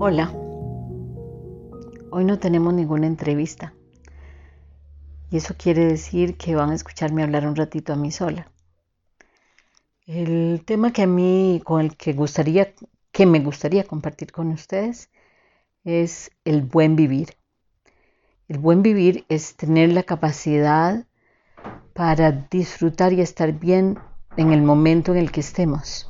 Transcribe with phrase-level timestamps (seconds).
[0.00, 0.30] Hola,
[2.12, 3.74] hoy no tenemos ninguna entrevista
[5.28, 8.48] y eso quiere decir que van a escucharme hablar un ratito a mí sola.
[10.06, 12.72] El tema que a mí, con el que gustaría,
[13.10, 15.10] que me gustaría compartir con ustedes
[15.82, 17.30] es el buen vivir.
[18.46, 21.06] El buen vivir es tener la capacidad
[21.92, 23.98] para disfrutar y estar bien
[24.36, 26.08] en el momento en el que estemos.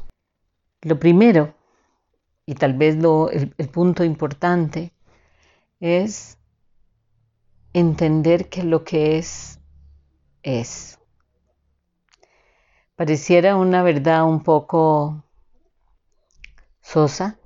[0.83, 1.55] Lo primero,
[2.49, 4.95] y tal vez lo, el, punto importante,
[5.81, 6.39] es
[7.75, 9.61] entender que lo que es,
[10.43, 10.99] es.
[12.97, 15.23] Pareciera una verdad un poco
[16.81, 17.37] sosa,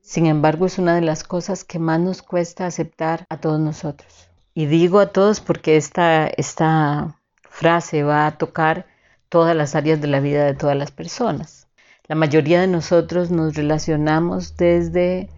[0.00, 4.30] sin embargo es una de las cosas que más nos cuesta aceptar a todos nosotros.
[4.54, 8.86] Y digo a todos porque esta, esta frase va a tocar
[9.28, 11.65] todas las áreas de la vida de todas las personas.
[12.08, 15.28] La mayoría de nosotros nos relacionamos desde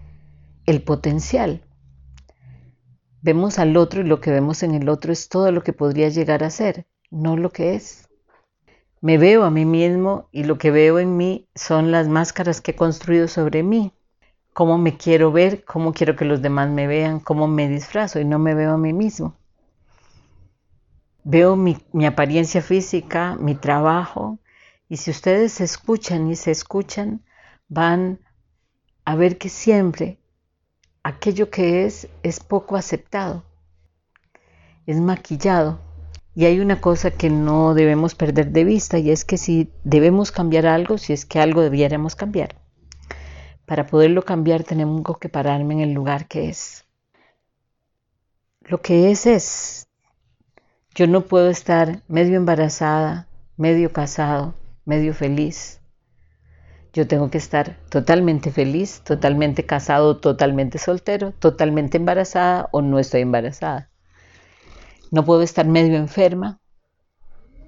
[0.66, 1.62] el potencial.
[3.22, 6.08] Vemos al otro y lo que vemos en el otro es todo lo que podría
[6.08, 8.08] llegar a ser, no lo que es.
[9.00, 12.72] Me veo a mí mismo y lo que veo en mí son las máscaras que
[12.72, 13.92] he construido sobre mí.
[14.52, 18.24] Cómo me quiero ver, cómo quiero que los demás me vean, cómo me disfrazo y
[18.24, 19.36] no me veo a mí mismo.
[21.22, 24.38] Veo mi, apariencia física, mi trabajo,
[24.88, 27.22] y si ustedes se escuchan y se escuchan,
[27.68, 28.20] van
[29.04, 30.18] a ver que siempre
[31.02, 33.44] aquello que es es poco aceptado,
[34.86, 35.80] es maquillado.
[36.34, 40.30] Y hay una cosa que no debemos perder de vista y es que si debemos
[40.30, 42.54] cambiar algo, si es que algo debiéramos cambiar,
[43.66, 46.84] para poderlo cambiar tenemos que pararme en el lugar que es.
[48.60, 49.88] Lo que es es.
[50.94, 54.54] Yo no puedo estar medio embarazada, medio casado,
[54.88, 55.82] medio feliz,
[56.94, 63.20] yo tengo que estar totalmente feliz, totalmente casado, totalmente soltero, totalmente embarazada o no estoy
[63.20, 63.90] embarazada.
[65.10, 66.58] No puedo estar medio enferma.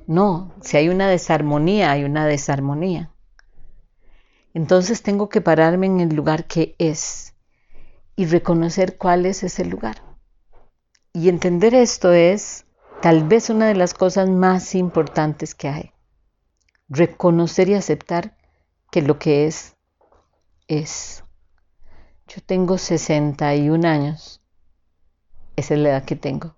[0.06, 3.12] No, si hay una desarmonía, hay una desarmonía.
[4.54, 7.34] Entonces tengo que pararme en el lugar que es
[8.16, 10.02] y reconocer cuál es ese lugar.
[11.12, 12.64] Y entender esto es
[13.02, 15.92] tal vez una de las cosas más importantes que hay.
[16.92, 18.36] Reconocer y aceptar
[18.90, 19.76] que lo que es,
[20.66, 21.22] es.
[22.26, 24.42] Yo tengo 61 años.
[25.54, 26.56] Esa es la edad que tengo.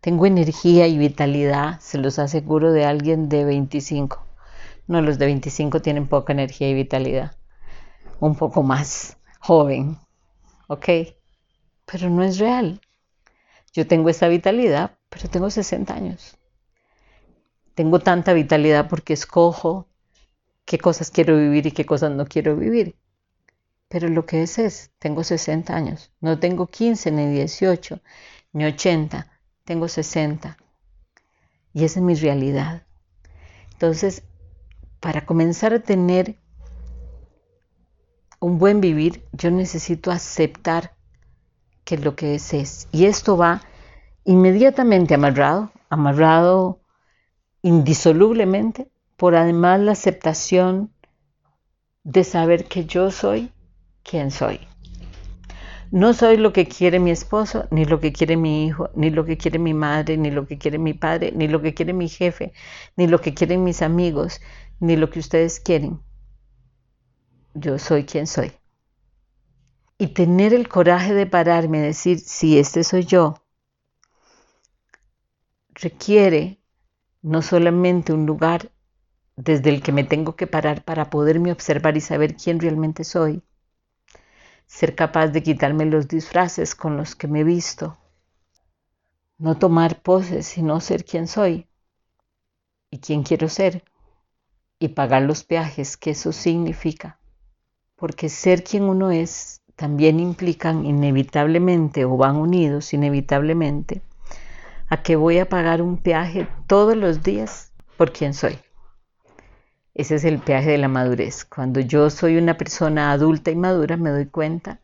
[0.00, 4.24] Tengo energía y vitalidad, se los aseguro de alguien de 25.
[4.86, 7.36] No, los de 25 tienen poca energía y vitalidad.
[8.20, 9.98] Un poco más joven.
[10.68, 10.86] ¿Ok?
[11.84, 12.80] Pero no es real.
[13.72, 16.38] Yo tengo esa vitalidad, pero tengo 60 años.
[17.74, 19.88] Tengo tanta vitalidad porque escojo
[20.64, 22.96] qué cosas quiero vivir y qué cosas no quiero vivir.
[23.88, 28.00] Pero lo que es es, tengo 60 años, no tengo 15 ni 18
[28.52, 29.26] ni 80,
[29.64, 30.56] tengo 60.
[31.74, 32.86] Y esa es mi realidad.
[33.72, 34.22] Entonces,
[35.00, 36.36] para comenzar a tener
[38.40, 40.94] un buen vivir, yo necesito aceptar
[41.84, 42.88] que lo que es es.
[42.92, 43.62] Y esto va
[44.24, 46.81] inmediatamente amarrado, amarrado
[47.62, 50.92] indisolublemente por además la aceptación
[52.04, 53.52] de saber que yo soy
[54.02, 54.60] quien soy.
[55.92, 59.26] No soy lo que quiere mi esposo, ni lo que quiere mi hijo, ni lo
[59.26, 62.08] que quiere mi madre, ni lo que quiere mi padre, ni lo que quiere mi
[62.08, 62.54] jefe,
[62.96, 64.40] ni lo que quieren mis amigos,
[64.80, 66.00] ni lo que ustedes quieren.
[67.52, 68.52] Yo soy quien soy.
[69.98, 73.34] Y tener el coraje de pararme y decir, si este soy yo,
[75.74, 76.61] requiere
[77.22, 78.72] no solamente un lugar
[79.36, 83.42] desde el que me tengo que parar para poderme observar y saber quién realmente soy.
[84.66, 87.96] Ser capaz de quitarme los disfraces con los que me he visto.
[89.38, 91.66] No tomar poses, sino ser quien soy
[92.90, 93.84] y quién quiero ser.
[94.78, 97.20] Y pagar los peajes que eso significa.
[97.94, 104.02] Porque ser quien uno es también implican inevitablemente o van unidos inevitablemente
[104.92, 108.58] a que voy a pagar un peaje todos los días por quien soy.
[109.94, 111.46] Ese es el peaje de la madurez.
[111.46, 114.80] Cuando yo soy una persona adulta y madura, me doy cuenta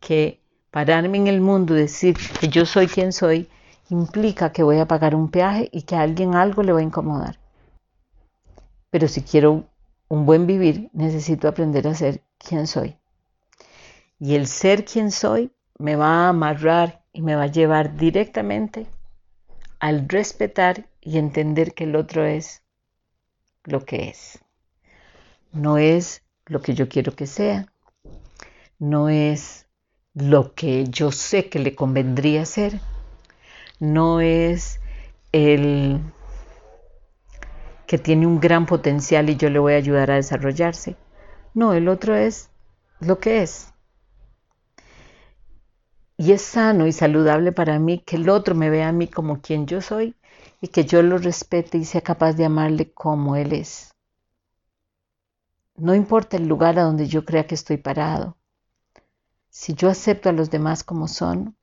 [0.00, 0.40] que
[0.72, 3.48] pararme en el mundo y decir que yo soy quien soy
[3.90, 6.82] implica que voy a pagar un peaje y que a alguien algo le va a
[6.90, 7.38] incomodar.
[8.90, 9.66] Pero si quiero
[10.08, 12.96] un buen vivir, necesito aprender a ser quien soy.
[14.18, 18.88] Y el ser quien soy me va a amarrar y me va a llevar directamente
[19.84, 22.62] al respetar y entender que el otro es
[23.64, 24.44] lo que es
[25.52, 27.66] no es lo que yo quiero que sea,
[28.78, 29.66] no es
[30.14, 32.80] lo que yo sé que le convendría hacer,
[33.78, 34.80] no es
[35.32, 36.00] el
[37.86, 40.96] que tiene un gran potencial y yo le voy a ayudar a desarrollarse.
[41.52, 42.50] No, el otro es
[43.00, 43.73] lo que es.
[46.16, 49.40] Y es sano y saludable para mí que el otro me vea a mí como
[49.40, 50.14] quien yo soy
[50.60, 53.92] y que yo lo respete y sea capaz de amarle como él es.
[55.76, 58.36] No importa el lugar a donde yo crea que estoy parado.
[59.50, 61.56] Si yo acepto a los demás como son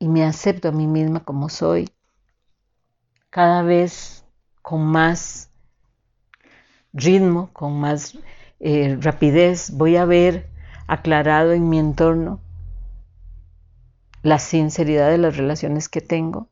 [0.00, 1.88] y me acepto a mí misma como soy,
[3.30, 4.24] cada vez
[4.62, 5.50] con más
[6.92, 8.18] ritmo, con más
[8.58, 10.48] eh, rapidez, voy a ver
[10.88, 12.40] aclarado en mi entorno
[14.22, 16.48] la sinceridad de las relaciones que tengo,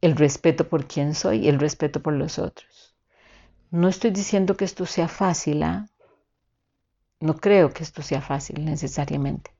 [0.00, 2.94] el respeto por quien soy, el respeto por los otros.
[3.70, 5.88] No estoy diciendo que esto sea fácil, ¿ah?
[7.20, 9.50] no creo que esto sea fácil necesariamente.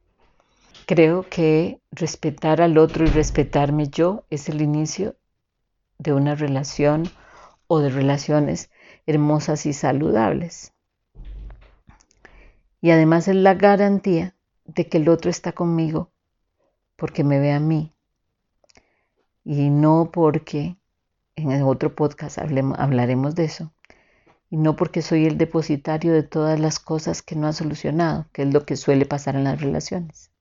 [0.87, 5.17] Creo que respetar al otro y respetarme yo es el inicio
[5.99, 7.11] de una relación
[7.67, 8.71] o de relaciones
[9.06, 10.73] hermosas y saludables.
[12.81, 16.12] Y además es la garantía de que el otro está conmigo
[16.99, 17.95] porque me ve a mí
[19.45, 20.77] y no porque
[21.37, 23.73] en el otro podcast hablaremos de eso
[24.50, 28.43] y no porque soy el depositario de todas las cosas que no ha solucionado, que
[28.43, 30.33] es lo que suele pasar en las relaciones.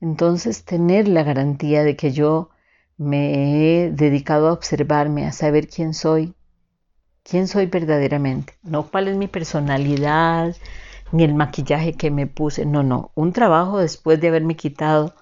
[0.00, 2.48] Entonces, tener la garantía de que yo
[2.96, 6.34] me he dedicado a observarme, a saber quién soy,
[7.22, 10.56] quién soy verdaderamente, no cuál es mi personalidad,
[11.12, 15.14] ni el maquillaje que me puse, no, no, un trabajo después de haberme quitado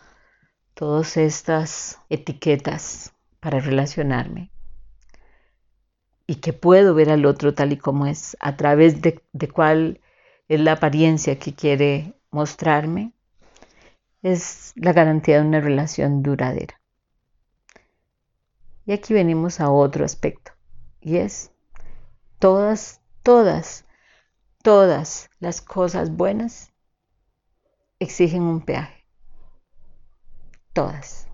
[0.74, 4.50] todas estas etiquetas para relacionarme
[6.30, 9.20] y que puedo ver al otro tal y como es, a través de,
[9.52, 10.00] cuál
[10.46, 13.14] es la apariencia que quiere mostrarme,
[14.22, 16.78] es la garantía de una relación duradera.
[18.84, 20.52] Y aquí venimos a otro aspecto,
[21.00, 21.50] y es
[22.38, 23.86] todas, todas
[24.62, 26.72] todas las cosas buenas
[27.98, 29.04] exigen un peaje.
[30.72, 31.28] Todas.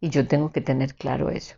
[0.00, 1.56] Y yo tengo que tener claro eso.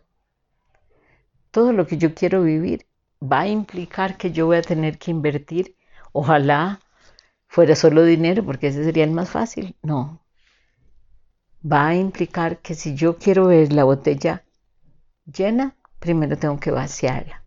[1.50, 2.86] Todo lo que yo quiero vivir
[3.22, 5.76] va a implicar que yo voy a tener que invertir.
[6.12, 6.80] Ojalá
[7.46, 9.76] fuera solo dinero, porque ese sería el más fácil.
[9.82, 10.20] No.
[11.64, 14.44] Va a implicar que si yo quiero ver la botella
[15.24, 17.45] llena, primero tengo que vaciarla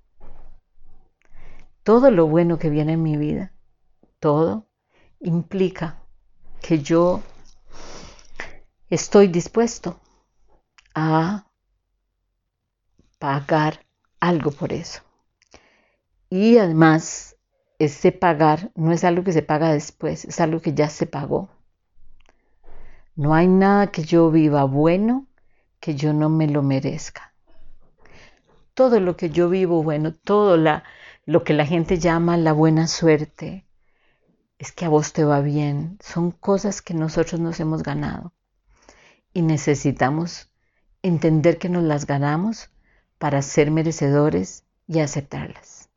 [1.89, 3.51] todo lo bueno que viene en mi vida,
[4.19, 4.67] todo
[5.21, 5.97] implica
[6.61, 7.23] que yo
[8.91, 9.99] estoy dispuesto
[10.93, 11.47] a
[13.17, 13.87] pagar
[14.19, 15.01] algo por eso.
[16.29, 17.37] Y además,
[17.79, 21.49] ese pagar no es algo que se paga después, es algo que ya se pagó.
[23.15, 25.25] No hay nada que yo viva bueno
[25.79, 27.33] que yo no me lo merezca.
[28.75, 30.83] Todo lo que yo vivo bueno, todo la,
[31.29, 33.63] lo que la gente llama la buena suerte,
[34.57, 38.33] es que a vos te va bien, son cosas que nosotros nos hemos ganado
[39.31, 40.49] y necesitamos
[41.03, 42.71] entender que nos las ganamos
[43.19, 45.91] para ser merecedores y aceptarlas.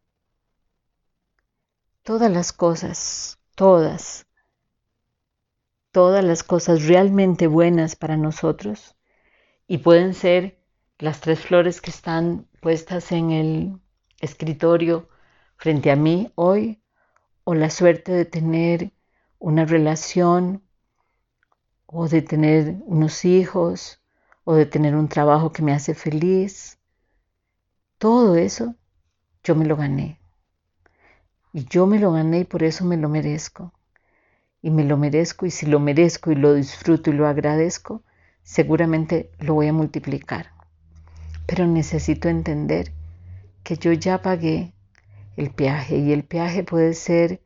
[2.03, 4.27] Todas las cosas, todas,
[5.93, 8.97] todas las cosas realmente buenas para nosotros
[9.67, 10.59] y pueden ser
[10.99, 13.81] las tres flores que están puestas en el
[14.21, 15.09] escritorio
[15.63, 16.83] frente a mí hoy
[17.45, 18.91] o la suerte de tener
[19.39, 20.61] una relación
[21.87, 24.01] o de tener unos hijos
[24.43, 26.81] o de tener un trabajo que me hace feliz.
[27.99, 28.75] Todo eso
[29.45, 30.19] yo me lo gané.
[31.53, 33.73] Y yo me lo gané y por eso me lo merezco.
[34.63, 38.03] Y me lo merezco y si lo merezco y lo disfruto y lo agradezco,
[38.43, 40.51] seguramente lo voy a multiplicar.
[41.47, 42.93] Pero necesito entender
[43.63, 44.75] que yo ya pagué
[45.37, 47.43] el peaje y el peaje puede ser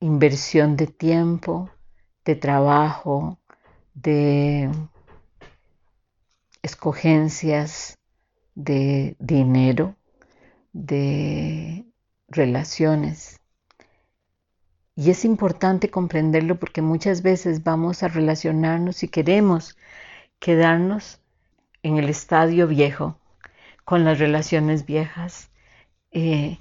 [0.00, 1.70] inversión de tiempo,
[2.24, 3.38] de trabajo,
[3.94, 4.70] de
[6.62, 7.98] escogencias,
[8.54, 9.96] de dinero,
[10.72, 11.84] de
[12.28, 13.40] relaciones.
[14.96, 19.76] Y es importante comprenderlo porque muchas veces vamos a relacionarnos y queremos
[20.38, 21.20] quedarnos
[21.82, 23.18] en el estadio viejo,
[23.84, 25.50] con las relaciones viejas,
[26.10, 26.58] eh,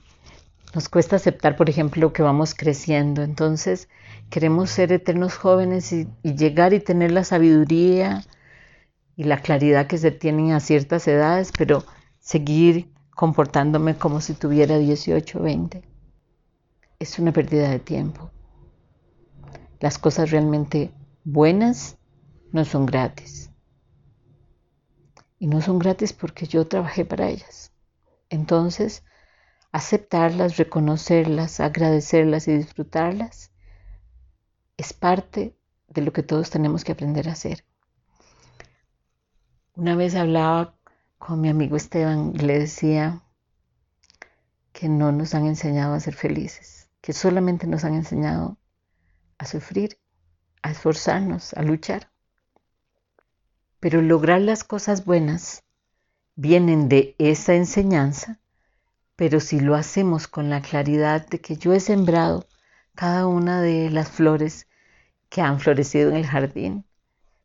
[0.73, 3.23] nos cuesta aceptar, por ejemplo, que vamos creciendo.
[3.23, 3.89] Entonces,
[4.29, 8.23] queremos ser eternos jóvenes y, llegar y tener la sabiduría
[9.15, 11.83] y la claridad que se tienen a ciertas edades, pero
[12.19, 15.83] seguir comportándome como si tuviera 18 o 20.
[16.99, 18.29] es una pérdida de tiempo.
[19.79, 20.91] Las cosas realmente
[21.23, 21.97] buenas
[22.51, 23.51] no son gratis.
[25.39, 27.71] Y no son gratis porque yo trabajé para ellas.
[28.29, 29.03] Entonces,
[29.71, 33.51] aceptarlas, reconocerlas, agradecerlas y disfrutarlas
[34.77, 35.55] es parte
[35.87, 37.65] de lo que todos tenemos que aprender a hacer.
[39.75, 40.75] Una vez hablaba
[41.17, 43.21] con mi amigo Esteban y le decía
[44.71, 48.57] que no nos han enseñado a ser felices, que solamente nos han enseñado
[49.37, 49.99] a sufrir,
[50.61, 52.11] a esforzarnos, a luchar.
[53.79, 55.63] Pero lograr las cosas buenas
[56.35, 58.39] vienen de esa enseñanza,
[59.19, 62.47] pero si lo hacemos con la claridad de que yo he sembrado
[62.95, 64.69] cada una de las flores
[65.27, 66.85] que han florecido en el jardín,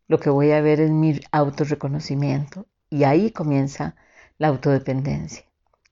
[0.06, 3.96] lo que voy a ver es mi autorreconocimiento y ahí comienza
[4.38, 5.44] la autodependencia,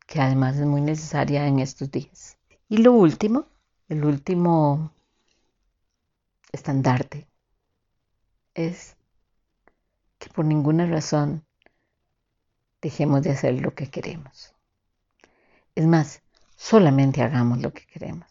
[0.07, 2.39] que además es muy necesaria en estos días.
[2.69, 3.49] Y lo último,
[3.89, 4.93] el último
[6.53, 7.27] estandarte
[8.55, 8.97] es
[10.21, 11.45] que por ninguna razón
[12.81, 14.51] dejemos de hacer lo que queremos.
[15.75, 16.23] Es más,
[16.57, 18.29] solamente hagamos lo que queremos.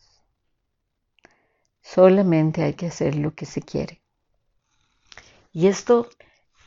[1.82, 4.02] Solamente hay que hacer lo que se quiere.
[5.52, 6.08] Y esto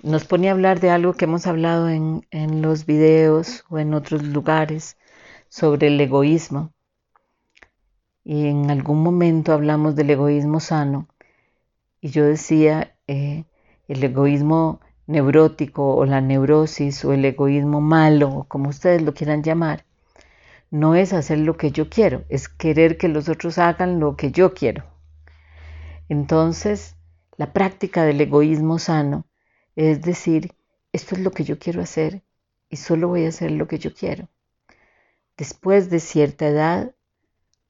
[0.02, 3.94] nos pone a hablar de algo que hemos hablado en, en los videos o en
[3.94, 4.96] otros lugares
[5.48, 6.72] sobre el egoísmo.
[8.24, 11.08] Y en algún momento hablamos del egoísmo sano.
[12.00, 13.44] Y yo decía, eh,
[13.86, 19.83] el egoísmo neurótico o la neurosis o el egoísmo malo, como ustedes lo quieran llamar,
[20.74, 24.32] no es hacer lo que yo quiero, es querer que los otros hagan lo que
[24.32, 24.84] yo quiero.
[26.08, 26.96] Entonces,
[27.36, 29.28] la práctica del egoísmo sano
[29.76, 30.52] es decir,
[30.92, 32.24] esto es lo que yo quiero hacer
[32.68, 34.28] y solo voy a hacer lo que yo quiero.
[35.36, 36.92] Después de cierta edad,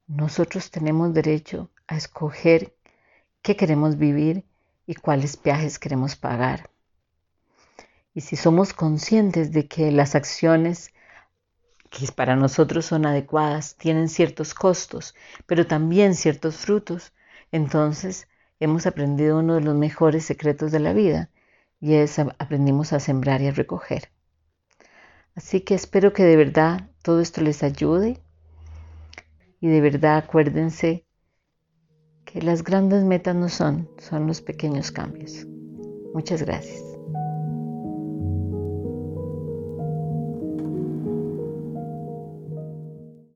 [0.07, 2.75] nosotros tenemos derecho a escoger
[3.43, 4.47] qué queremos vivir
[4.87, 6.71] y cuáles viajes queremos pagar.
[8.15, 10.94] Y si somos conscientes de que las acciones
[11.95, 15.15] que para nosotros son adecuadas tienen ciertos costos,
[15.47, 17.13] pero también ciertos frutos,
[17.53, 21.31] entonces hemos aprendido uno de los mejores secretos de la vida
[21.81, 24.11] y es aprendimos a sembrar y a recoger.
[25.37, 28.21] Así que espero que de verdad todo esto les ayude
[29.61, 31.07] y de verdad acuérdense
[32.25, 35.47] que las grandes metas no son, son los pequeños cambios.
[36.13, 36.94] Muchas gracias.